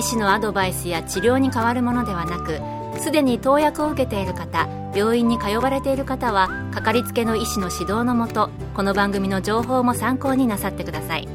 [0.00, 2.58] 医師のアドバイスや治療に変わるものではなく
[3.02, 11.28] すでに投薬を受けている方病院に通われている方はかかりつけの医師の指導のもとこの番組の情報も参考になさってください。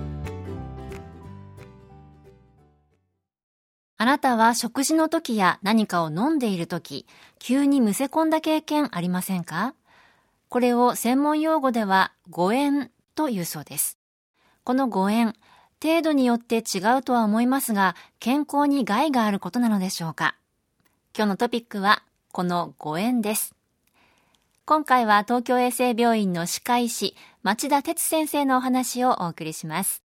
[3.98, 7.05] あなたは食事の時や何かを飲んでいる時
[7.38, 9.76] 急にむせ込んだ経験ありませんか？
[10.50, 14.00] これを専門用語では誤嚥というそうです。
[14.63, 15.34] この誤嚥
[15.85, 20.35] 程度によって違うとは思いますが、健康に害があることなのでしょうか
[21.15, 22.01] 今日のトピックは、
[22.32, 23.54] この誤嚥です。
[24.65, 30.01] 今回は東京衛生病院の歯科医師、町田哲先生のお話をお送りします。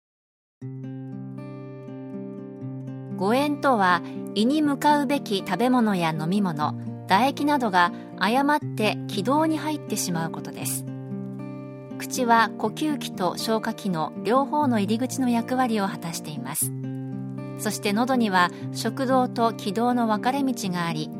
[3.17, 4.01] 誤嚥とは、
[4.37, 6.75] 胃に向かうべき食べ物や飲み物、
[7.09, 7.91] 唾液などが
[8.21, 10.94] 誤って気道に入ってしまうことです。
[12.15, 16.71] 口は呼吸器と消化器の両方の入り口の役割を果たしています。
[17.59, 21.11] そして喉には食道と気道の分かれ道があり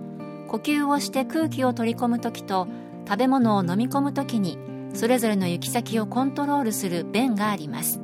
[0.47, 2.69] 呼吸をして空気を取り込む時と
[3.09, 4.57] 食べ物を飲み込む時に
[4.95, 8.01] それぞれの行き先をコントロールする弁があります。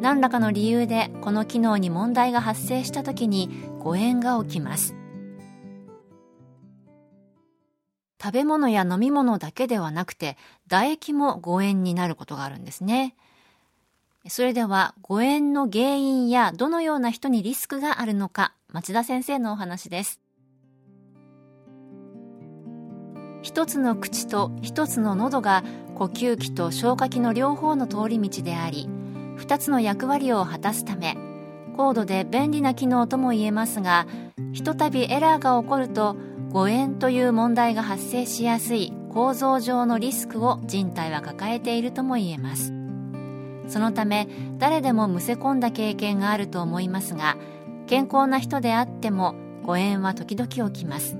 [0.00, 4.94] 何らかの理由でこの機能に問題が発生した時に誤嚥が起きます。
[8.22, 10.36] 食べ物や飲み物だけではなくて
[10.68, 13.14] 唾液も誤嚥になることがあるんですね。
[14.28, 20.20] それでは誤嚥の原因やどのような人にリスクがあるのか町田先生のお話です。
[23.42, 25.64] 一つの口と一つの喉が
[25.94, 28.88] 呼吸器と消化器の両方の通り道であり
[29.36, 31.16] 二つの役割を果たすため
[31.76, 34.06] 高度で便利な機能とも言えますが
[34.52, 36.16] ひとたびエラーが起こると
[36.52, 42.72] 誤嚥という問題が発生しやすい構造上のリスクを人体は抱えているとも言えます。
[43.68, 44.28] そのため
[44.58, 47.36] 誰でもむせ込んだ経験があると思いますが
[47.86, 51.16] 健康な人であっても誤嚥は時々起きます。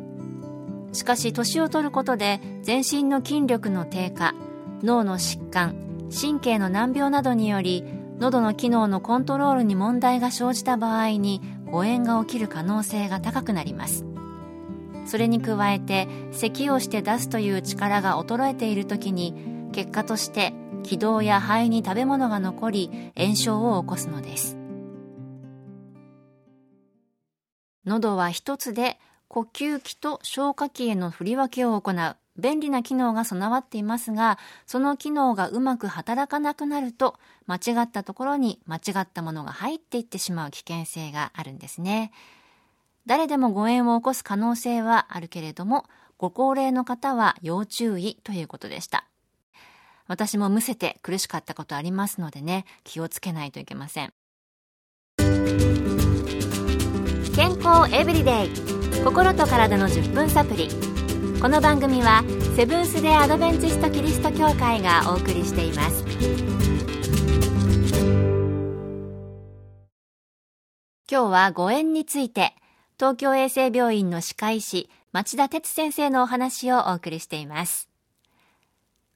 [0.92, 4.34] しかし年を取ることで全身の筋力の低下
[4.82, 5.76] 脳の疾患
[6.10, 7.84] 神経の難病などにより
[8.18, 14.04] 喉の機能のコントロールに問題が生じた場合に誤嚥が起きる可能性が高くなります。
[15.06, 19.34] それに加えて咳をして出すという力が衰えている時に
[19.72, 20.52] 結果として
[20.82, 24.56] 気道や肺に食べ物が残り炎症を起こすのです
[27.84, 37.16] 喉は一つで呼吸器と消化器への振り分けを行う便利な機能が備わっていますがその機能がうまく働かなくなると
[37.46, 42.12] 間違ったところに間違ったものが入っていってしまう危険性があるんですね。
[43.06, 45.86] 誰でも誤嚥を起こす可能性はあるけれども、
[46.18, 49.06] ご高齢の方は要注意ということでした。
[50.06, 54.12] 私もむせて苦しかったことありますのでね、気をつけないといけません。
[57.36, 58.50] 健康エブリデイ
[59.02, 60.68] 心と体の10分サプリ
[61.40, 62.22] この番組は
[62.54, 66.04] セブンス・デ・アドベンチスト・キリスト教会がお送りしています
[71.10, 72.54] 今日は誤嚥について
[73.00, 77.88] 東京衛生病院の歯科医師、町田哲先生のお話をお送りしています。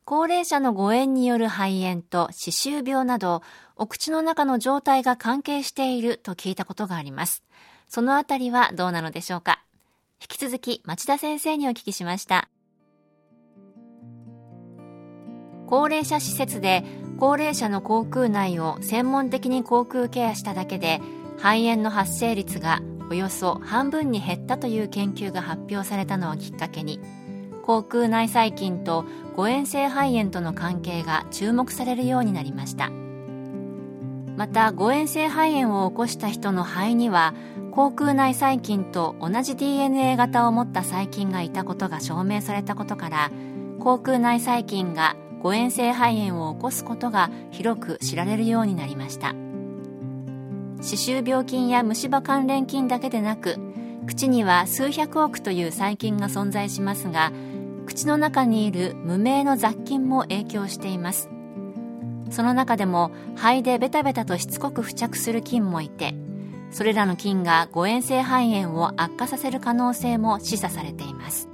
[0.06, 3.42] 高齢者の誤嚥による肺炎と歯周病など、
[3.76, 7.44] お口の中の状態が関係していると聞いたことがあります。
[7.86, 9.62] そのあたりはどうなのでしょうか？
[10.18, 12.48] 引き続き町田先生にお聞きしました。
[15.66, 16.84] 高齢者施設で
[17.20, 21.02] 高齢者の口腔内を専門的に口腔ケアしただけで
[21.36, 22.80] 肺炎の発生率が
[23.10, 27.00] およそ半分に減ったという研究が発表されたのをきっかけに
[27.62, 29.04] 口腔内細菌と
[29.36, 32.90] 誤嚥性肺炎との関係が注目されるようになりました。
[34.36, 37.34] また誤嚥性肺炎を起こした人の肺には
[37.70, 43.30] 口腔内細菌と同じ DNA 型を持った細菌がいたことが証明されたことから
[43.78, 49.34] 口腔内細菌が誤嚥性肺炎を起こすことが広く知られるようになりました。
[50.84, 53.56] 歯周病菌や虫歯関連菌だけでなく
[54.06, 57.32] 口には数百億という細菌が存在しますが
[57.86, 61.28] 口の中にいる無名の雑菌も影響しています。
[62.30, 66.14] その中でも肺でベタベタとしつこく付着する菌もいて
[66.70, 71.53] それらの菌が誤嚥性肺炎を悪化させる可能性も示唆されています。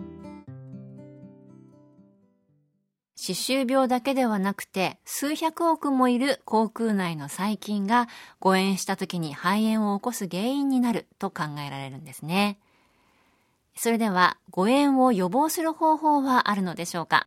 [3.35, 12.59] 歯周病だけではなくて数百億もいる口腔内の細菌が誤嚥した時に肺炎を起こす原因になると考えられるんですね。
[13.77, 17.27] それでは誤嚥を予防する方法はあるのでしょうか？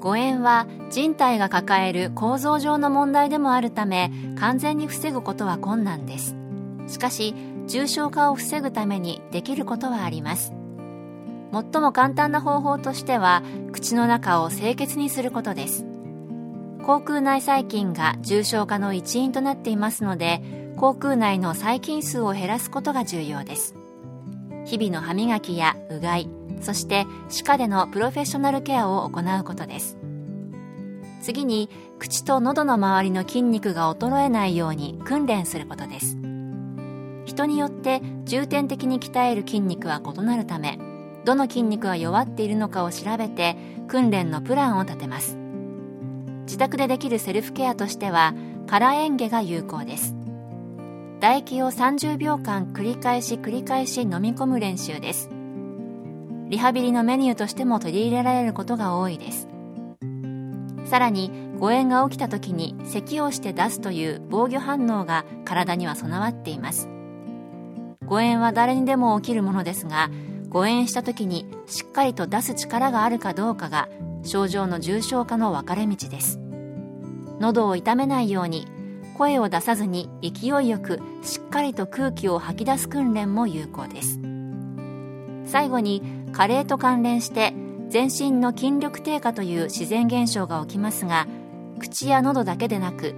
[0.00, 6.36] 誤嚥は人体が抱える構造上の問題でもあるため完全に防ぐことは困難です。
[6.86, 7.34] しかし
[7.66, 10.52] 重症化を防ぐためにできることはあります。
[11.54, 15.86] 最も簡単な方法としては口の中を清潔にすることです。
[16.84, 20.42] 口腔内細菌が重症化の一因となっていますので
[20.76, 23.76] 口腔内の細菌数を減らすことが重要です。
[24.64, 26.28] 日々の歯磨きやうがい
[26.60, 29.96] そして歯科でのプロフェッショナルケアを行うことです。
[31.22, 36.18] 次に口と喉の周りの筋肉が衰えないように訓練することです。
[37.26, 40.78] 人によって重点的に鍛える筋肉は異なるため
[41.24, 43.56] どの筋肉が弱っているのかを調べて
[43.88, 45.38] 訓練のプランを立てます。
[46.42, 48.34] 自宅でできるセルフケアとしては
[48.66, 50.14] 空演下が有効です。
[51.20, 55.30] 唾液を30秒間繰り返し繰り返し飲み込む練習です。
[56.48, 59.48] リハビリのメニューとしても取り入れられることが多いです。
[60.84, 66.88] さらに誤嚥が起きた時に咳をして出すという防御反応が体には備わっています。
[68.04, 70.10] 誤嚥は誰にでも起きるものですが
[70.54, 73.88] 誤嚥した時にしっかりと出す力があるかどうかが
[74.22, 76.38] 症状の重症化の分かれ道です。
[77.40, 78.68] 喉を痛めないように
[79.18, 84.20] 声を出さずに勢いよくしっかりと空気を吐き出す訓練も有効です。
[85.44, 87.52] 最後に加齢と関連して
[87.88, 91.26] 全身の筋力低下という自然現象が起きますが
[91.80, 93.16] 口や喉だけでなく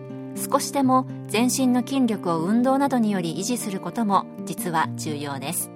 [0.50, 5.75] 少しでも全身の筋力を運動などにより維持することも実は重要です。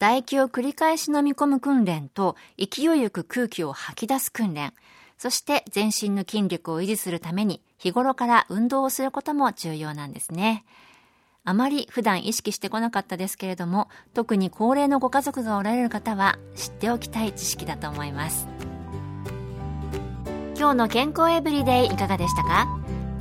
[0.00, 4.72] 唾液を繰り返し飲み込む訓練と勢いよく空気を吐き出す訓練、
[5.18, 10.64] そして全身の筋力を維持するために日頃から運動をすることも重要なんですね。
[11.44, 18.48] あまり普段意識してこなかったですけれども、特に高齢のご家族がおられる方は知っておきたい知識だと思います。
[20.56, 22.66] 今日の健康エブリデイいかがでしたか？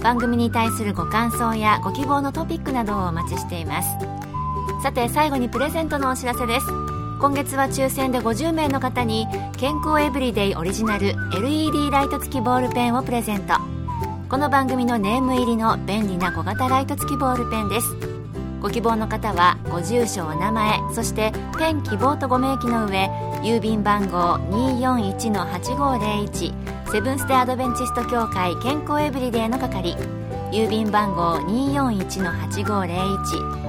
[0.01, 3.89] 番組に対するご感想やご希望のトピックなどをお待ちしています。
[4.81, 6.67] さて最後にプレゼントのお知らせです。
[7.19, 9.27] 今月は抽選で50名の方に
[9.57, 13.55] 健康エブリデイオリジナル LED ライト付きボールペンをプレゼント。
[14.29, 17.87] この番組のネーム入りの便利な小型ライト付きボールペンです。
[18.61, 23.09] ご希望の方はご住所お名前そしてペン希望とご明記の上
[23.41, 26.53] 郵便番号241-8501
[26.91, 29.95] セブンス・テ・アドベンチスト協会健康エブリデイの係
[30.51, 33.68] 郵便番号241-8501